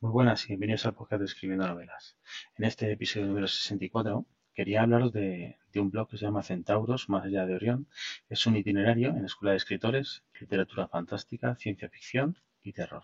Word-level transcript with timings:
Muy 0.00 0.12
buenas 0.12 0.44
y 0.44 0.48
bienvenidos 0.50 0.86
al 0.86 0.94
podcast 0.94 1.18
de 1.18 1.26
Escribiendo 1.26 1.66
Novelas. 1.66 2.16
En 2.56 2.64
este 2.64 2.92
episodio 2.92 3.26
número 3.26 3.48
64 3.48 4.24
quería 4.54 4.82
hablaros 4.82 5.12
de, 5.12 5.58
de, 5.72 5.80
un 5.80 5.90
blog 5.90 6.08
que 6.08 6.16
se 6.16 6.24
llama 6.24 6.44
Centauros, 6.44 7.08
más 7.08 7.24
allá 7.24 7.44
de 7.46 7.56
Orión. 7.56 7.88
Es 8.28 8.46
un 8.46 8.54
itinerario 8.54 9.08
en 9.08 9.24
escuela 9.24 9.50
de 9.50 9.56
escritores, 9.56 10.22
literatura 10.38 10.86
fantástica, 10.86 11.56
ciencia 11.56 11.88
ficción 11.88 12.36
y 12.62 12.74
terror. 12.74 13.02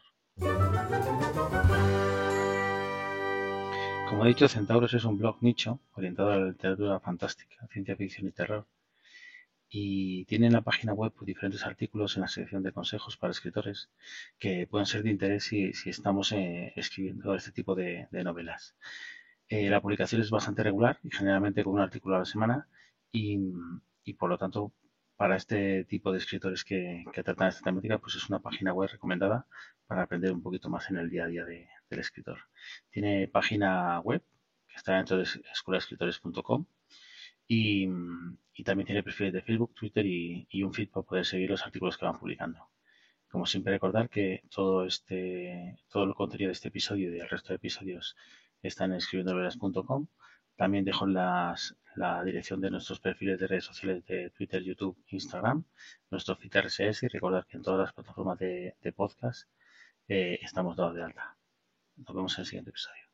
Como 4.08 4.24
he 4.24 4.28
dicho, 4.28 4.46
Centauros 4.46 4.94
es 4.94 5.04
un 5.04 5.18
blog 5.18 5.38
nicho 5.40 5.80
orientado 5.94 6.30
a 6.30 6.36
la 6.36 6.46
literatura 6.46 7.00
fantástica, 7.00 7.66
ciencia 7.72 7.96
ficción 7.96 8.28
y 8.28 8.30
terror 8.30 8.68
y 9.68 10.24
tiene 10.26 10.46
en 10.46 10.52
la 10.52 10.62
página 10.62 10.92
web 10.92 11.12
pues, 11.14 11.26
diferentes 11.26 11.64
artículos 11.64 12.16
en 12.16 12.22
la 12.22 12.28
sección 12.28 12.62
de 12.62 12.72
consejos 12.72 13.16
para 13.16 13.32
escritores 13.32 13.90
que 14.38 14.66
pueden 14.66 14.86
ser 14.86 15.02
de 15.02 15.10
interés 15.10 15.44
si, 15.44 15.72
estamos 15.86 16.32
eh, 16.32 16.72
escribiendo 16.76 17.34
este 17.34 17.52
tipo 17.52 17.74
de, 17.74 18.08
novelas. 18.12 18.76
Eh, 19.48 19.68
la 19.68 19.80
publicación 19.80 20.22
es 20.22 20.30
bastante 20.30 20.62
regular 20.62 20.98
y 21.02 21.10
generalmente 21.10 21.64
con 21.64 21.74
un 21.74 21.80
artículo 21.80 22.16
a 22.16 22.20
la 22.20 22.24
semana 22.24 22.68
y, 23.12 23.38
por 24.18 24.30
lo 24.30 24.38
tanto 24.38 24.72
para 25.16 25.36
este 25.36 25.84
tipo 25.84 26.12
de 26.12 26.18
escritores 26.18 26.64
que, 26.64 27.04
tratan 27.24 27.48
esta 27.48 27.62
temática 27.62 27.98
pues 27.98 28.16
es 28.16 28.28
una 28.28 28.40
página 28.40 28.72
web 28.72 28.90
recomendada 28.90 29.46
para 29.86 30.02
aprender 30.02 30.32
un 30.32 30.42
poquito 30.42 30.68
más 30.68 30.90
en 30.90 30.96
el 30.98 31.10
día 31.10 31.24
a 31.24 31.28
día 31.28 31.44
de, 31.44 31.68
del 31.90 32.00
escritor. 32.00 32.38
Tiene 32.90 33.28
página 33.28 34.00
web 34.00 34.22
que 34.68 34.76
está 34.76 34.96
dentro 34.96 35.18
de 35.18 35.24
escuelaescritores.com 35.52 36.66
y, 37.46 37.88
y, 38.54 38.64
también 38.64 38.86
tiene 38.86 39.02
perfiles 39.02 39.32
de 39.32 39.42
Facebook, 39.42 39.74
Twitter 39.74 40.06
y, 40.06 40.46
y, 40.50 40.62
un 40.62 40.72
feed 40.72 40.90
para 40.90 41.04
poder 41.06 41.24
seguir 41.26 41.50
los 41.50 41.64
artículos 41.64 41.98
que 41.98 42.06
van 42.06 42.18
publicando. 42.18 42.68
Como 43.30 43.46
siempre 43.46 43.72
recordar 43.72 44.08
que 44.08 44.42
todo 44.50 44.84
este 44.84 45.76
todo 45.88 46.04
el 46.04 46.14
contenido 46.14 46.48
de 46.48 46.52
este 46.52 46.68
episodio 46.68 47.08
y 47.08 47.18
del 47.18 47.28
resto 47.28 47.48
de 47.48 47.56
episodios 47.56 48.16
está 48.62 48.84
en 48.84 48.94
escribiendovelas.com. 48.94 50.06
También 50.56 50.84
dejo 50.84 51.06
las, 51.06 51.76
la 51.96 52.22
dirección 52.24 52.60
de 52.60 52.70
nuestros 52.70 53.00
perfiles 53.00 53.38
de 53.40 53.46
redes 53.48 53.64
sociales 53.64 54.04
de 54.06 54.30
Twitter, 54.30 54.62
YouTube, 54.62 54.96
Instagram, 55.08 55.64
nuestro 56.10 56.36
feed 56.36 56.56
RSS 56.56 57.02
y 57.04 57.08
recordar 57.08 57.46
que 57.46 57.56
en 57.56 57.62
todas 57.62 57.80
las 57.80 57.92
plataformas 57.92 58.38
de, 58.38 58.76
de 58.80 58.92
podcast 58.92 59.48
eh, 60.08 60.38
estamos 60.42 60.76
dados 60.76 60.94
de 60.94 61.02
alta. 61.02 61.36
Nos 61.96 62.14
vemos 62.14 62.34
en 62.38 62.42
el 62.42 62.46
siguiente 62.46 62.70
episodio. 62.70 63.13